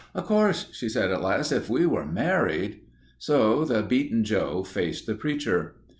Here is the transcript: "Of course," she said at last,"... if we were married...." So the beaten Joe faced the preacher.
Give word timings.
"Of 0.15 0.25
course," 0.25 0.65
she 0.71 0.89
said 0.89 1.11
at 1.11 1.21
last,"... 1.21 1.51
if 1.51 1.69
we 1.69 1.85
were 1.85 2.07
married...." 2.07 2.79
So 3.19 3.63
the 3.63 3.83
beaten 3.83 4.23
Joe 4.23 4.63
faced 4.63 5.05
the 5.05 5.13
preacher. 5.13 5.75